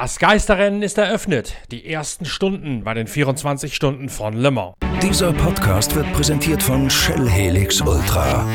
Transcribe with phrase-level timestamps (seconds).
[0.00, 1.56] Das Geisterrennen ist eröffnet.
[1.72, 4.76] Die ersten Stunden bei den 24 Stunden von Le Mans.
[5.02, 8.46] Dieser Podcast wird präsentiert von Shell Helix Ultra.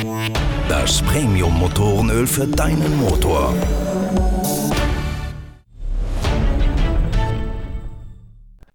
[0.69, 3.53] Das Premium-Motorenöl für deinen Motor.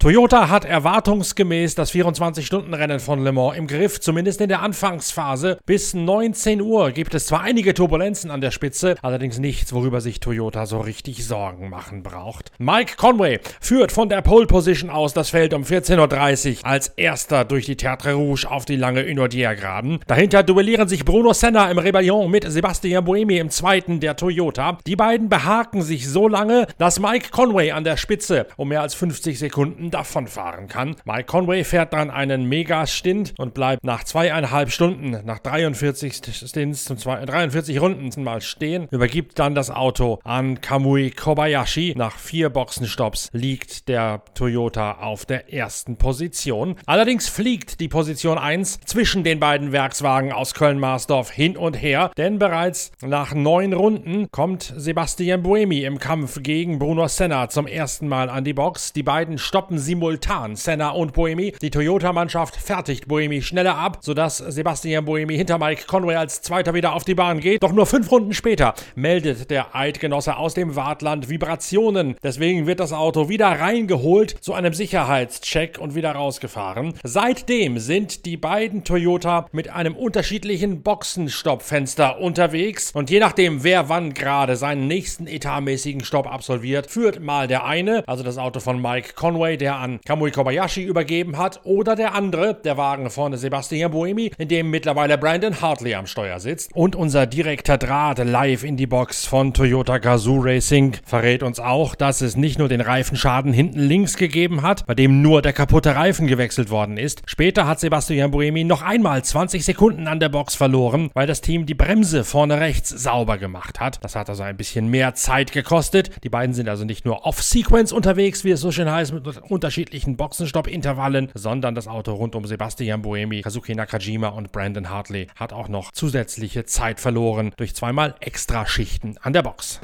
[0.01, 5.57] Toyota hat erwartungsgemäß das 24-Stunden-Rennen von Le Mans im Griff, zumindest in der Anfangsphase.
[5.65, 10.21] Bis 19 Uhr gibt es zwar einige Turbulenzen an der Spitze, allerdings nichts, worüber sich
[10.21, 12.53] Toyota so richtig Sorgen machen braucht.
[12.59, 17.43] Mike Conway führt von der Pole Position aus das Feld um 14.30 Uhr als erster
[17.43, 19.99] durch die Tertre Rouge auf die lange Unodier-Graben.
[20.07, 24.77] Dahinter duellieren sich Bruno Senna im Rebellion mit Sebastian Buemi im zweiten der Toyota.
[24.87, 28.95] Die beiden behaken sich so lange, dass Mike Conway an der Spitze um mehr als
[28.95, 30.95] 50 Sekunden davonfahren kann.
[31.05, 36.97] Mike Conway fährt dann einen Mega-Stint und bleibt nach zweieinhalb Stunden, nach 43 Stints zum
[36.97, 41.93] zwei, 43 Runden mal stehen, übergibt dann das Auto an Kamui Kobayashi.
[41.97, 46.75] Nach vier Boxenstopps liegt der Toyota auf der ersten Position.
[46.85, 52.39] Allerdings fliegt die Position 1 zwischen den beiden Werkswagen aus Köln-Marsdorf hin und her, denn
[52.39, 58.29] bereits nach neun Runden kommt Sebastian Buemi im Kampf gegen Bruno Senna zum ersten Mal
[58.29, 58.93] an die Box.
[58.93, 61.53] Die beiden stoppen simultan Senna und Boemi.
[61.61, 66.93] Die Toyota-Mannschaft fertigt Boemi schneller ab, sodass Sebastian Boemi hinter Mike Conway als Zweiter wieder
[66.93, 67.63] auf die Bahn geht.
[67.63, 72.15] Doch nur fünf Runden später meldet der Eidgenosse aus dem Wartland Vibrationen.
[72.23, 76.93] Deswegen wird das Auto wieder reingeholt zu einem Sicherheitscheck und wieder rausgefahren.
[77.03, 84.13] Seitdem sind die beiden Toyota mit einem unterschiedlichen Boxenstoppfenster unterwegs und je nachdem, wer wann
[84.13, 89.13] gerade seinen nächsten etatmäßigen Stopp absolviert, führt mal der eine, also das Auto von Mike
[89.15, 94.31] Conway, der an Kamui Kobayashi übergeben hat, oder der andere, der Wagen vorne Sebastian Buemi,
[94.37, 96.71] in dem mittlerweile Brandon Hartley am Steuer sitzt.
[96.73, 101.95] Und unser direkter Draht live in die Box von Toyota Gazoo Racing verrät uns auch,
[101.95, 105.95] dass es nicht nur den Reifenschaden hinten links gegeben hat, bei dem nur der kaputte
[105.95, 107.21] Reifen gewechselt worden ist.
[107.25, 111.65] Später hat Sebastian Buemi noch einmal 20 Sekunden an der Box verloren, weil das Team
[111.65, 114.03] die Bremse vorne rechts sauber gemacht hat.
[114.03, 116.23] Das hat also ein bisschen mehr Zeit gekostet.
[116.23, 119.25] Die beiden sind also nicht nur off-Sequence unterwegs, wie es so schön heißt, mit
[119.59, 125.51] unterschiedlichen Boxenstopp-Intervallen, sondern das Auto rund um Sebastian Buemi, Kazuki Nakajima und Brandon Hartley hat
[125.51, 129.81] auch noch zusätzliche Zeit verloren durch zweimal Extraschichten an der Box.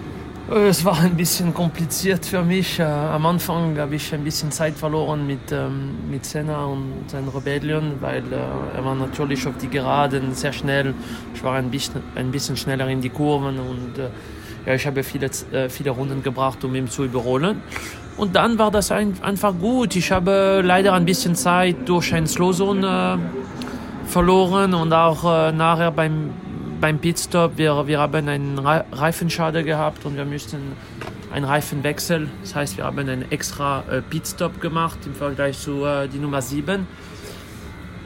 [0.50, 2.80] Es war ein bisschen kompliziert für mich.
[2.80, 7.28] Äh, am Anfang habe ich ein bisschen Zeit verloren mit, ähm, mit Senna und seinem
[7.28, 10.94] Rebellion, weil äh, er war natürlich auf die Geraden sehr schnell.
[11.34, 14.08] Ich war ein bisschen, ein bisschen schneller in die Kurven und äh,
[14.66, 17.62] ja, ich habe viele, äh, viele Runden gebracht, um ihn zu überholen.
[18.18, 19.96] Und dann war das ein, einfach gut.
[19.96, 25.92] Ich habe leider ein bisschen Zeit durch ein Slowzone äh, verloren und auch äh, nachher
[25.92, 26.32] beim,
[26.80, 27.58] beim Pitstop.
[27.58, 30.74] Wir, wir haben einen Reifenschaden gehabt und wir müssten
[31.34, 32.30] einen Reifenwechsel.
[32.42, 36.42] Das heißt, wir haben einen extra äh, Pitstop gemacht im Vergleich zu äh, die Nummer
[36.42, 36.88] 7.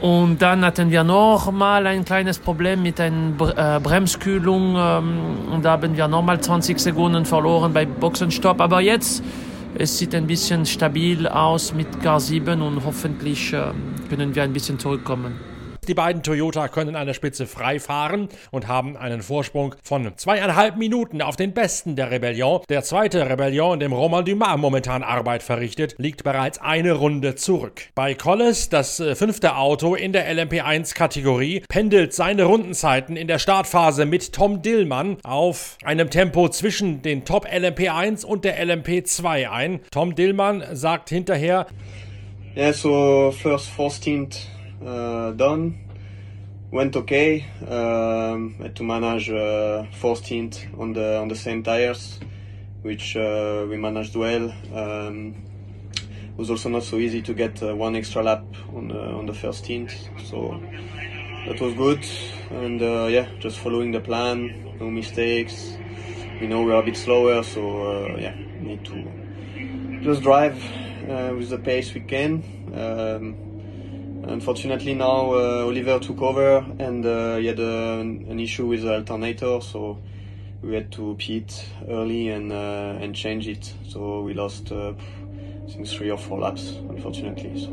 [0.00, 4.74] Und dann hatten wir noch mal ein kleines Problem mit einer äh, Bremskühlung.
[4.76, 5.18] Ähm,
[5.52, 8.60] und da haben wir nochmal 20 Sekunden verloren bei Boxenstopp.
[8.60, 9.22] Aber jetzt
[9.74, 13.72] es sieht ein bisschen stabil aus mit K7 und hoffentlich äh,
[14.08, 15.49] können wir ein bisschen zurückkommen.
[15.90, 20.76] Die beiden Toyota können an der Spitze frei fahren und haben einen Vorsprung von zweieinhalb
[20.76, 22.60] Minuten auf den besten der Rebellion.
[22.68, 27.88] Der zweite Rebellion, in dem Romain Dumas momentan Arbeit verrichtet, liegt bereits eine Runde zurück.
[27.96, 34.06] Bei Collis, das äh, fünfte Auto in der LMP1-Kategorie, pendelt seine Rundenzeiten in der Startphase
[34.06, 39.80] mit Tom Dillmann auf einem Tempo zwischen den Top LMP1 und der LMP2 ein.
[39.90, 41.66] Tom Dillmann sagt hinterher,
[42.54, 45.90] Yeah, so first 14 uh, done.
[46.72, 47.44] Went okay.
[47.66, 52.20] Um, had to manage uh, 14th on the on the same tires,
[52.82, 54.54] which uh, we managed well.
[54.72, 55.34] Um,
[55.92, 59.26] it was also not so easy to get uh, one extra lap on the on
[59.26, 59.90] the first stint,
[60.26, 60.62] so
[61.48, 62.06] that was good.
[62.50, 65.76] And uh, yeah, just following the plan, no mistakes.
[66.40, 70.62] You know we're a bit slower, so uh, yeah, need to just drive
[71.10, 72.44] uh, with the pace we can.
[72.72, 73.49] Um,
[74.22, 78.94] Unfortunately, now uh, Oliver took over and uh, he had a, an issue with the
[78.96, 79.98] alternator, so
[80.62, 83.72] we had to pit early and uh, and change it.
[83.88, 87.60] So we lost, uh, I think, three or four laps, unfortunately.
[87.60, 87.70] So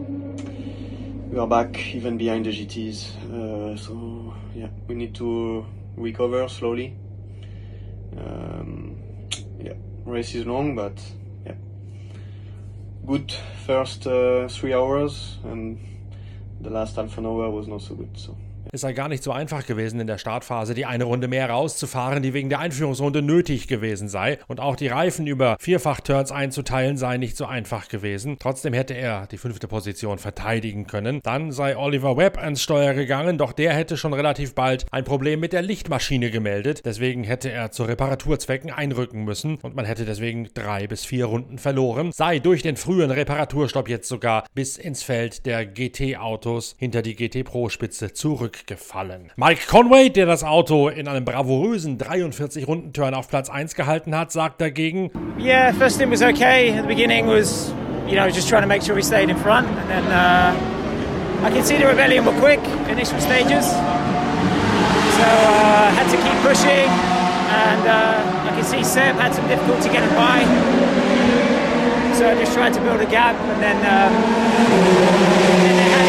[1.29, 3.31] we are back even behind the GTs.
[3.31, 5.65] Uh, so yeah, we need to
[5.97, 6.95] recover slowly.
[8.17, 8.95] Um,
[9.59, 9.73] yeah,
[10.05, 10.97] race is long, but
[11.45, 11.55] yeah,
[13.05, 13.33] good
[13.65, 15.77] first uh, three hours and
[16.61, 18.17] the last half an hour was not so good.
[18.17, 18.35] So
[18.71, 22.23] Es sei gar nicht so einfach gewesen in der Startphase, die eine Runde mehr rauszufahren,
[22.23, 24.39] die wegen der Einführungsrunde nötig gewesen sei.
[24.47, 28.37] Und auch die Reifen über Vierfach-Turns einzuteilen sei nicht so einfach gewesen.
[28.39, 31.21] Trotzdem hätte er die fünfte Position verteidigen können.
[31.23, 35.39] Dann sei Oliver Webb ans Steuer gegangen, doch der hätte schon relativ bald ein Problem
[35.39, 36.81] mit der Lichtmaschine gemeldet.
[36.85, 41.57] Deswegen hätte er zu Reparaturzwecken einrücken müssen und man hätte deswegen drei bis vier Runden
[41.57, 42.11] verloren.
[42.11, 47.43] Sei durch den frühen Reparaturstopp jetzt sogar bis ins Feld der GT-Autos hinter die GT
[47.43, 48.13] Pro-Spitze
[48.57, 49.31] zurückgefallen.
[49.35, 54.61] Mike Conway, der das Auto in einem bravourösen 43-Runden-Turn auf Platz 1 gehalten hat, sagt
[54.61, 56.71] dagegen: Yeah, first stint was okay.
[56.71, 57.73] At the beginning was,
[58.07, 60.53] you know, just trying to make sure we stayed in front, and then uh,
[61.45, 62.59] I could see the rebellion were quick
[62.89, 63.77] initial stages, so
[65.23, 70.13] uh, had to keep pushing, and uh, I could see Seb had some difficulty getting
[70.15, 70.43] by.
[72.17, 74.09] So I just tried to build a gap, and then, uh,
[75.61, 76.06] and then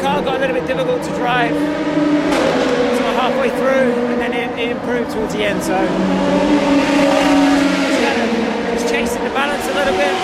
[0.00, 1.54] car got a little bit difficult to drive.
[1.54, 5.62] So halfway through, and then it, it improved towards the end.
[5.62, 5.88] So just,
[8.00, 8.28] kind of,
[8.74, 10.14] just chasing the balance a little bit.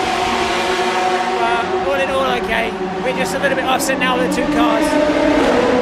[1.41, 2.71] But all in all, okay.
[3.03, 5.76] We're just a little bit offset now with the two cars.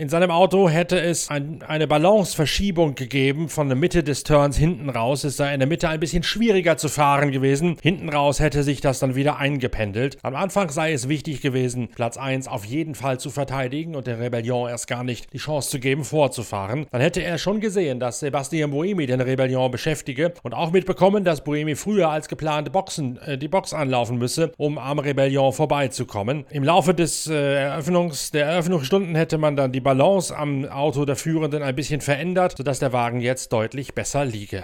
[0.00, 4.88] In seinem Auto hätte es ein, eine Balanceverschiebung gegeben von der Mitte des Turns hinten
[4.88, 5.24] raus.
[5.24, 7.76] Es sei in der Mitte ein bisschen schwieriger zu fahren gewesen.
[7.82, 10.16] Hinten raus hätte sich das dann wieder eingependelt.
[10.22, 14.18] Am Anfang sei es wichtig gewesen, Platz 1 auf jeden Fall zu verteidigen und der
[14.18, 16.86] Rebellion erst gar nicht die Chance zu geben, vorzufahren.
[16.90, 21.44] Dann hätte er schon gesehen, dass Sebastian Buemi den Rebellion beschäftige und auch mitbekommen, dass
[21.44, 26.46] Buemi früher als geplant Boxen, äh, die Box anlaufen müsse, um am Rebellion vorbeizukommen.
[26.48, 31.16] Im Laufe des äh, Eröffnungs, der Eröffnungsstunden hätte man dann die Balance am Auto der
[31.16, 34.62] Führenden ein bisschen verändert, sodass der Wagen jetzt deutlich besser liege.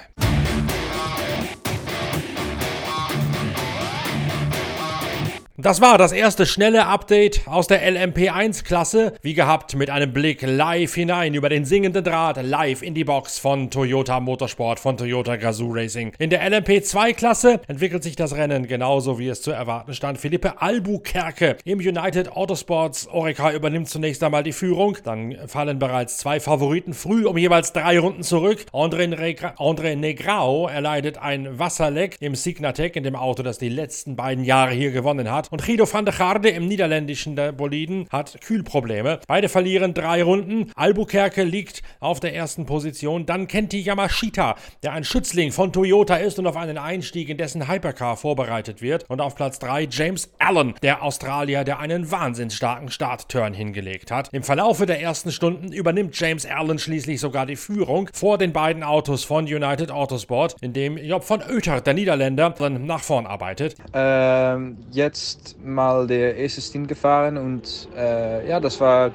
[5.59, 9.15] Das war das erste schnelle Update aus der LMP1-Klasse.
[9.23, 13.39] Wie gehabt mit einem Blick live hinein über den singenden Draht, live in die Box
[13.39, 16.13] von Toyota Motorsport, von Toyota Gazoo Racing.
[16.19, 20.19] In der LMP2-Klasse entwickelt sich das Rennen genauso wie es zu erwarten stand.
[20.19, 24.99] Philippe Albuquerque im United Autosports Oreca übernimmt zunächst einmal die Führung.
[25.05, 28.67] Dann fallen bereits zwei Favoriten früh um jeweils drei Runden zurück.
[28.75, 34.17] André, Negra André Negrao erleidet ein Wasserleck im Signatec, in dem Auto, das die letzten
[34.17, 35.47] beiden Jahre hier gewonnen hat.
[35.57, 39.21] Und Guido van der Garde im niederländischen Boliden hat Kühlprobleme.
[39.27, 40.71] Beide verlieren drei Runden.
[40.75, 43.25] Albuquerque liegt auf der ersten Position.
[43.25, 47.69] Dann Kenti Yamashita, der ein Schützling von Toyota ist und auf einen Einstieg in dessen
[47.69, 49.09] Hypercar vorbereitet wird.
[49.09, 54.29] Und auf Platz 3 James Allen, der Australier, der einen wahnsinnsstarken Startturn hingelegt hat.
[54.35, 58.83] Im Verlaufe der ersten Stunden übernimmt James Allen schließlich sogar die Führung vor den beiden
[58.83, 63.77] Autos von United Autosport, in dem Job von Oether, der Niederländer, dann nach vorn arbeitet.
[63.95, 69.11] Ähm, jetzt mal der erste Stint gefahren und äh, ja, das war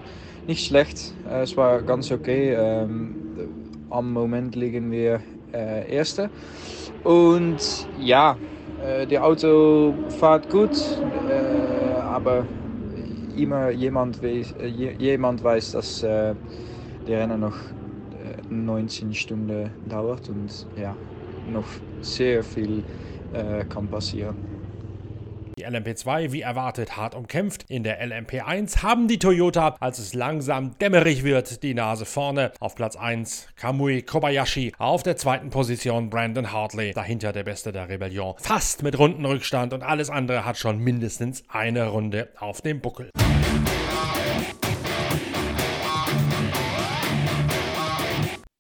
[0.47, 1.13] nicht schlecht.
[1.29, 2.53] Äh, es war ganz okay.
[2.53, 3.15] Ähm,
[3.89, 5.21] am Moment liegen wir
[5.53, 6.29] äh, Erste.
[7.03, 8.37] Und ja,
[8.83, 10.71] äh, der Auto fährt gut,
[11.29, 12.45] äh, aber
[13.37, 16.35] immer jemand weiß, äh, jemand weiß dass der
[17.07, 17.57] Rennen noch
[18.49, 20.95] 19 Stunden dauert und ja,
[21.51, 21.65] noch
[22.01, 22.83] sehr viel
[23.69, 24.50] kann passieren.
[25.61, 27.65] Die LMP2 wie erwartet hart umkämpft.
[27.69, 32.51] In der LMP1 haben die Toyota, als es langsam dämmerig wird, die Nase vorne.
[32.59, 37.89] Auf Platz 1 Kamui Kobayashi, auf der zweiten Position Brandon Hartley, dahinter der Beste der
[37.89, 38.33] Rebellion.
[38.39, 43.11] Fast mit Rundenrückstand und alles andere hat schon mindestens eine Runde auf dem Buckel.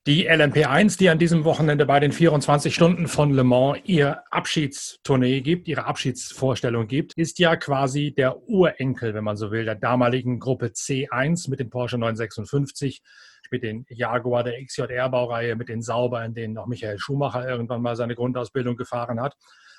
[0.07, 5.41] Die LMP1, die an diesem Wochenende bei den 24 Stunden von Le Mans ihr Abschiedstournee
[5.41, 10.39] gibt, ihre Abschiedsvorstellung gibt, ist ja quasi der Urenkel, wenn man so will, der damaligen
[10.39, 13.03] Gruppe C1 mit dem Porsche 956,
[13.51, 17.95] mit den Jaguar der XJR-Baureihe, mit den Sauber, in denen auch Michael Schumacher irgendwann mal
[17.95, 19.35] seine Grundausbildung gefahren hat.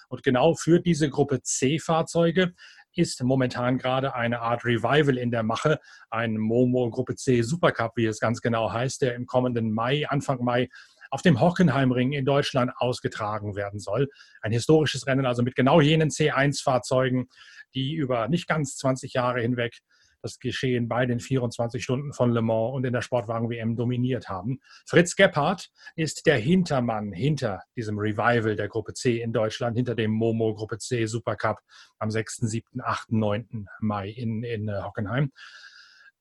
[0.08, 2.52] Und genau für diese Gruppe C-Fahrzeuge
[2.94, 5.78] ist momentan gerade eine Art Revival in der Mache.
[6.10, 10.44] Ein Momo Gruppe C Supercup, wie es ganz genau heißt, der im kommenden Mai, Anfang
[10.44, 10.68] Mai,
[11.10, 14.08] auf dem Hockenheimring in Deutschland ausgetragen werden soll.
[14.40, 17.28] Ein historisches Rennen, also mit genau jenen C1-Fahrzeugen,
[17.74, 19.78] die über nicht ganz 20 Jahre hinweg
[20.22, 24.60] das Geschehen bei den 24 Stunden von Le Mans und in der Sportwagen-WM dominiert haben.
[24.86, 30.12] Fritz Gebhardt ist der Hintermann hinter diesem Revival der Gruppe C in Deutschland, hinter dem
[30.12, 31.58] Momo Gruppe C Supercup
[31.98, 33.66] am 6., 7., 8., 9.
[33.80, 35.32] Mai in, in äh, Hockenheim.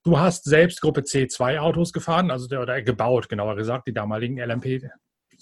[0.03, 4.39] Du hast selbst Gruppe C2 Autos gefahren, also der, oder gebaut, genauer gesagt, die damaligen
[4.39, 4.89] LMP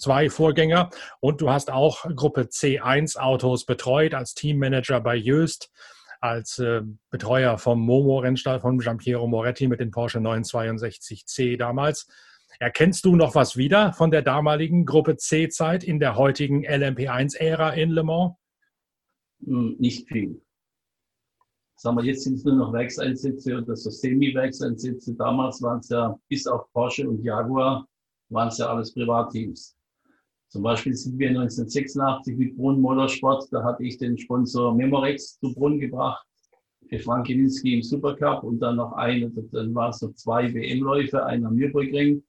[0.00, 0.90] zwei Vorgänger.
[1.20, 5.70] Und du hast auch Gruppe C1 Autos betreut als Teammanager bei Jöst
[6.20, 12.06] als äh, Betreuer vom Momo-Rennstall von Giampiero Moretti mit den Porsche 962C damals.
[12.58, 17.90] Erkennst du noch was wieder von der damaligen Gruppe C-Zeit in der heutigen LMP1-Ära in
[17.90, 18.34] Le Mans?
[19.44, 20.42] Hm, nicht viel.
[21.76, 25.14] Sagen wir, jetzt sind es nur noch Werkseinsätze oder so Semi-Werkseinsätze.
[25.14, 27.86] Damals waren es ja bis auf Porsche und Jaguar,
[28.28, 29.74] waren es ja alles Privatteams.
[30.50, 35.54] Zum Beispiel sind wir 1986 mit Brunn Motorsport, da hatte ich den Sponsor Memorex zu
[35.54, 36.26] Brunn gebracht,
[36.88, 41.24] für Frank Kininski im Supercup und dann noch eine, dann waren es noch zwei WM-Läufe,
[41.24, 42.24] einer am Nürburgring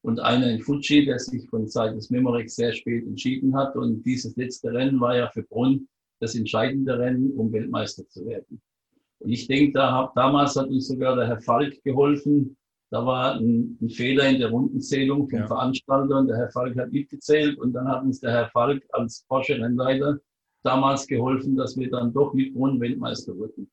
[0.00, 3.76] und einer in Fuji, der sich von Seiten des Memorex sehr spät entschieden hat.
[3.76, 5.86] Und dieses letzte Rennen war ja für Brunn
[6.20, 8.62] das entscheidende Rennen, um Weltmeister zu werden.
[9.18, 12.56] Und ich denke, da, damals hat uns sogar der Herr Falk geholfen,
[12.90, 15.46] da war ein, ein, Fehler in der Rundenzählung vom ja.
[15.46, 19.24] Veranstalter und der Herr Falk hat mitgezählt und dann hat uns der Herr Falk als
[19.28, 20.18] Porsche-Rennleiter
[20.62, 23.70] damals geholfen, dass wir dann doch mit Brunn Weltmeister wurden.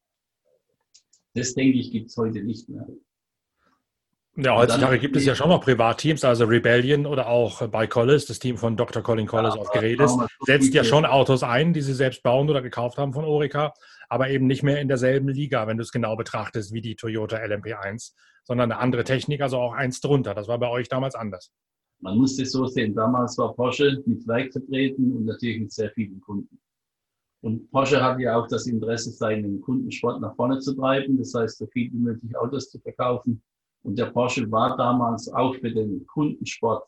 [1.34, 2.88] Das denke ich, gibt es heute nicht mehr.
[4.38, 8.38] Ja, heutzutage gibt es ja schon noch Privatteams, also Rebellion oder auch bei Collis, das
[8.40, 9.02] Team von Dr.
[9.02, 12.62] Colin Collis ja, auf Gerätes, setzt ja schon Autos ein, die sie selbst bauen oder
[12.62, 13.74] gekauft haben von Orica,
[14.10, 17.38] aber eben nicht mehr in derselben Liga, wenn du es genau betrachtest, wie die Toyota
[17.38, 18.12] LMP1
[18.46, 20.34] sondern eine andere Technik, also auch eins drunter.
[20.34, 21.52] Das war bei euch damals anders.
[22.00, 22.94] Man muss es so sehen.
[22.94, 26.60] Damals war Porsche mit Werk vertreten und natürlich mit sehr vielen Kunden.
[27.42, 31.18] Und Porsche hatte ja auch das Interesse, seinen Kundensport nach vorne zu treiben.
[31.18, 33.42] Das heißt, so viel wie möglich Autos zu verkaufen.
[33.84, 36.84] Und der Porsche war damals auch für den Kundensport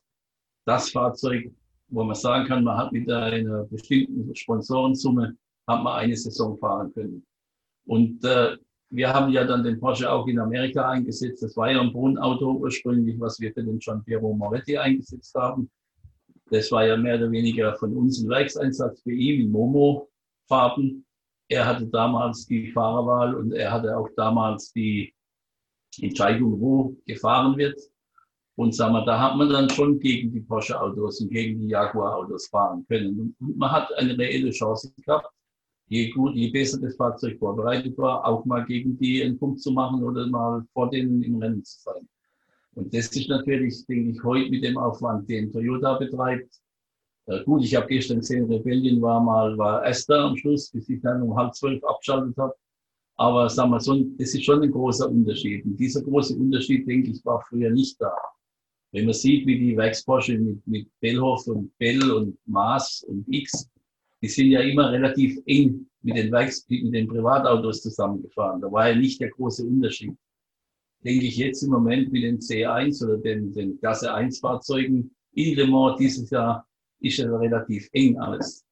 [0.66, 1.52] das Fahrzeug,
[1.90, 5.38] wo man sagen kann, man hat mit einer bestimmten Sponsorensumme
[5.68, 7.26] hat man eine Saison fahren können.
[7.86, 8.58] Und äh,
[8.90, 11.44] wir haben ja dann den Porsche auch in Amerika eingesetzt.
[11.44, 15.70] Das war ja ein Brunnauto ursprünglich, was wir für den Gian Piero Moretti eingesetzt haben.
[16.50, 21.06] Das war ja mehr oder weniger von uns ein Werkseinsatz für ihn in Momo-Farben.
[21.50, 25.14] Er hatte damals die Fahrerwahl und er hatte auch damals die
[26.02, 27.80] Entscheidung, wo gefahren wird.
[28.56, 32.48] Und sagen wir, da hat man dann schon gegen die Porsche-Autos und gegen die Jaguar-Autos
[32.48, 33.36] fahren können.
[33.40, 35.32] Und man hat eine reelle Chance gehabt
[35.88, 39.72] je gut, je besser das Fahrzeug vorbereitet war, auch mal gegen die einen Punkt zu
[39.72, 42.08] machen oder mal vor denen im Rennen zu sein.
[42.76, 46.54] Und das ist natürlich, denke ich, heute mit dem Aufwand, den Toyota betreibt.
[47.26, 51.02] Äh, gut, ich habe gestern gesehen, Rebellion war mal, war Esther am Schluss, bis ich
[51.02, 52.54] dann um halb zwölf abschaltet habe.
[53.16, 55.66] Aber sagen wir so, das ist schon ein großer Unterschied.
[55.66, 58.14] Und dieser große Unterschied, denke ich, war früher nicht da.
[58.92, 63.68] Wenn man sieht, wie die Werksporsche mit, mit Bellhoff und Bell und Maas und X
[64.22, 68.62] die sind ja immer relativ eng mit den, mit den Privatautos zusammengefahren.
[68.62, 70.16] Da war ja nicht der große Unterschied.
[71.04, 75.56] Denke ich jetzt im Moment mit den C1 oder den, den Klasse 1 Fahrzeugen in
[75.56, 76.68] Le Mans dieses Jahr
[77.00, 78.66] ist ja relativ eng alles.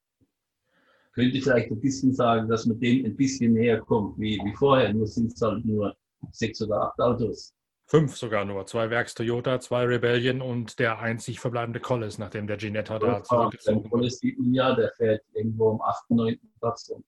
[1.13, 4.93] Könnte vielleicht ein bisschen sagen, dass man dem ein bisschen näher kommt wie, wie vorher.
[4.93, 5.95] Nur sind es halt nur
[6.31, 7.54] sechs oder acht Autos.
[7.87, 8.65] Fünf sogar nur.
[8.65, 13.83] Zwei Werks Toyota, zwei Rebellion und der einzig verbleibende Collis, nachdem der Ginetta da zurückgezogen
[13.83, 13.89] wurde.
[13.89, 16.39] Collis sieht man ja, der fährt irgendwo am 8., 9.
[16.59, 17.03] Platz rum.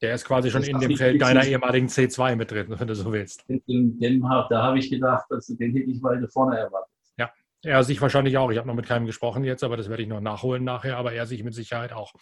[0.00, 3.12] Der ist quasi schon in dem Feld deiner ehemaligen C2 mit drin, wenn du so
[3.12, 3.46] willst.
[3.48, 6.90] Den, den, da habe ich gedacht, also den hätte ich weiter vorne erwartet.
[7.18, 7.30] Ja,
[7.62, 8.50] er sich wahrscheinlich auch.
[8.50, 11.12] Ich habe noch mit keinem gesprochen jetzt, aber das werde ich noch nachholen nachher, aber
[11.12, 12.14] er sich mit Sicherheit auch.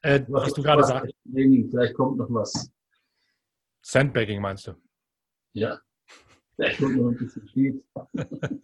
[0.00, 1.12] Äh, was du gerade sagst.
[1.30, 2.72] Vielleicht kommt noch was.
[3.82, 4.74] Sandbagging meinst du?
[5.52, 5.78] Ja.
[6.56, 7.82] Kommt noch ein bisschen viel.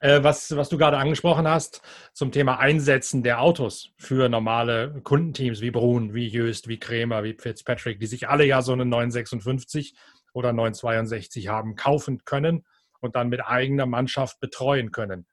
[0.00, 1.82] Äh, was, was du gerade angesprochen hast
[2.12, 7.34] zum Thema Einsetzen der Autos für normale Kundenteams wie Brun, wie Jöst, wie Krämer, wie
[7.34, 9.94] Fitzpatrick, die sich alle ja so einen 956
[10.32, 12.64] oder 962 haben kaufen können
[13.00, 15.26] und dann mit eigener Mannschaft betreuen können.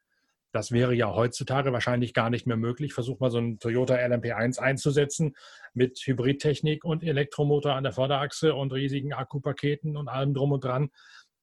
[0.52, 2.94] Das wäre ja heutzutage wahrscheinlich gar nicht mehr möglich.
[2.94, 5.36] Versuch mal so einen Toyota LMP1 einzusetzen
[5.74, 10.90] mit Hybridtechnik und Elektromotor an der Vorderachse und riesigen Akkupaketen und allem drum und dran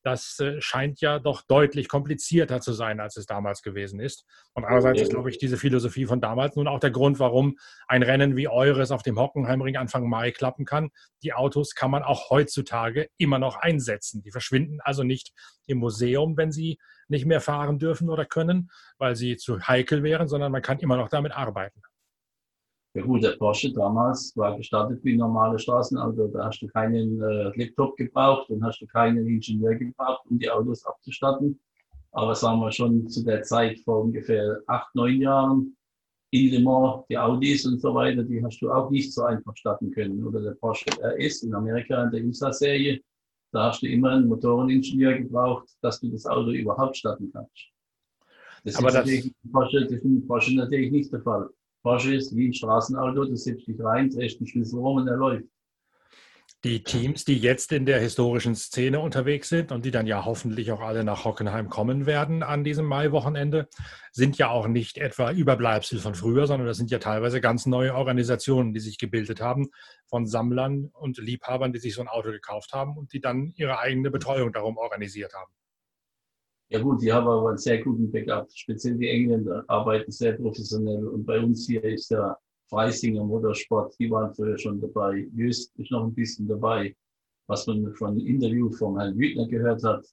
[0.06, 4.24] das äh, scheint ja doch deutlich komplizierter zu sein, als es damals gewesen ist.
[4.54, 7.58] Und andererseits ist, glaube ich, diese Philosophie von damals nun auch der Grund, warum
[7.88, 10.90] ein Rennen wie eures auf dem Hockenheimring Anfang Mai klappen kann.
[11.24, 14.22] Die Autos kann man auch heutzutage immer noch einsetzen.
[14.22, 15.32] Die verschwinden also nicht
[15.66, 20.28] im Museum, wenn sie nicht mehr fahren dürfen oder können, weil sie zu heikel wären,
[20.28, 21.82] sondern man kann immer noch damit arbeiten.
[22.96, 26.28] Ja gut, der Porsche damals war gestartet wie ein normales Straßenauto.
[26.28, 30.50] Da hast du keinen äh, Laptop gebraucht und hast du keinen Ingenieur gebraucht, um die
[30.50, 31.60] Autos abzustatten.
[32.12, 35.76] Aber sagen wir schon zu der Zeit vor ungefähr acht, neun Jahren
[36.30, 39.54] in Le Mans, die Audis und so weiter, die hast du auch nicht so einfach
[39.58, 40.24] starten können.
[40.24, 42.98] Oder der Porsche RS in Amerika in der IMSA-Serie,
[43.52, 47.68] da hast du immer einen Motoreningenieur gebraucht, dass du das Auto überhaupt starten kannst.
[48.64, 51.50] Das Aber ist das natürlich Porsche, das ist Porsche natürlich nicht der Fall.
[51.82, 55.16] Porsche ist wie ein Straßenauto, du setzt dich rein, drehst den Schlüssel rum und er
[55.16, 55.46] läuft.
[56.64, 60.72] Die Teams, die jetzt in der historischen Szene unterwegs sind und die dann ja hoffentlich
[60.72, 63.68] auch alle nach Hockenheim kommen werden an diesem Maiwochenende,
[64.10, 67.94] sind ja auch nicht etwa Überbleibsel von früher, sondern das sind ja teilweise ganz neue
[67.94, 69.68] Organisationen, die sich gebildet haben
[70.06, 73.78] von Sammlern und Liebhabern, die sich so ein Auto gekauft haben und die dann ihre
[73.78, 75.52] eigene Betreuung darum organisiert haben.
[76.68, 78.48] Ja gut, die haben aber einen sehr guten Backup.
[78.52, 82.36] Speziell die Engländer arbeiten sehr professionell und bei uns hier ist der
[82.68, 85.28] Freisinger Motorsport, die waren früher schon dabei.
[85.34, 86.94] Just ist noch ein bisschen dabei,
[87.46, 90.04] was man von Interview von Herrn Wütner gehört hat.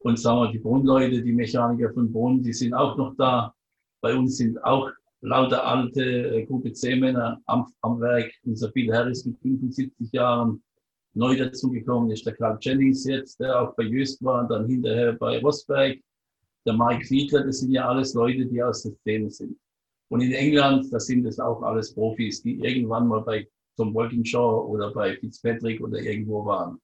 [0.00, 3.54] Und sagen wir, die Brunnleute, die Mechaniker von Brunn, die sind auch noch da.
[4.00, 4.90] Bei uns sind auch
[5.20, 8.32] lauter alte äh, Gruppe C-Männer am, am Werk.
[8.44, 10.62] Unser Bill Harris mit 75 Jahren.
[11.16, 15.14] Neu dazugekommen ist der Carl Jennings jetzt, der auch bei Jöst war und dann hinterher
[15.14, 15.98] bei Rosberg.
[16.66, 19.56] Der Mike Fiedler, das sind ja alles Leute, die aus der Szene sind.
[20.08, 24.66] Und in England, da sind es auch alles Profis, die irgendwann mal bei Tom Walkinshaw
[24.66, 26.78] oder bei Fitzpatrick oder irgendwo waren.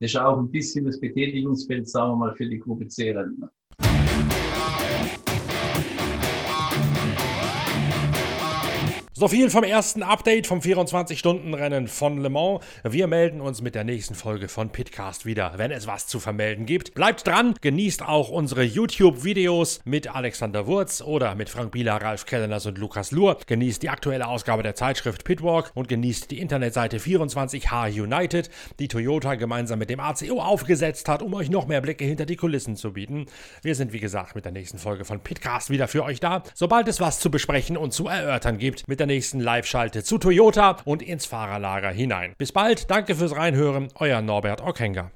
[0.00, 3.52] Das ist auch ein bisschen das Betätigungsfeld, sagen wir mal, für die Gruppe C-Rentner.
[9.16, 12.64] So viel vom ersten Update vom 24-Stunden-Rennen von Le Mans.
[12.82, 16.66] Wir melden uns mit der nächsten Folge von Pitcast wieder, wenn es was zu vermelden
[16.66, 16.94] gibt.
[16.94, 22.66] Bleibt dran, genießt auch unsere YouTube-Videos mit Alexander Wurz oder mit Frank Bieler, Ralf Kelleners
[22.66, 23.38] und Lukas Luhr.
[23.46, 29.36] Genießt die aktuelle Ausgabe der Zeitschrift Pitwalk und genießt die Internetseite 24H United, die Toyota
[29.36, 32.94] gemeinsam mit dem ACO aufgesetzt hat, um euch noch mehr Blicke hinter die Kulissen zu
[32.94, 33.26] bieten.
[33.62, 36.88] Wir sind wie gesagt mit der nächsten Folge von Pitcast wieder für euch da, sobald
[36.88, 41.02] es was zu besprechen und zu erörtern gibt mit der nächsten Live-Schalte zu Toyota und
[41.02, 42.34] ins Fahrerlager hinein.
[42.38, 45.10] Bis bald, danke fürs Reinhören, euer Norbert Ockenger.